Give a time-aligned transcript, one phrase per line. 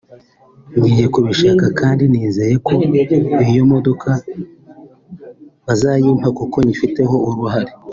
[0.77, 2.73] ngiye kubishaka kandi nizeye ko
[3.49, 4.09] iyo modoka
[5.65, 7.71] bazayimpa kuko nyifiteho uruhare